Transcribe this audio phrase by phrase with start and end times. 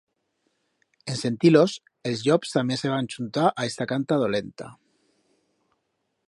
[1.15, 1.75] En sentir-los,
[2.11, 4.73] els llops tamé se van chuntar a ista canta dolenta.